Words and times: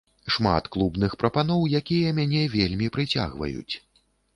Шмат 0.35 0.69
клубных 0.75 1.11
прапаноў, 1.25 1.61
якія 1.83 2.17
мяне 2.23 2.43
вельмі 2.59 2.95
прыцягваюць. 2.97 3.75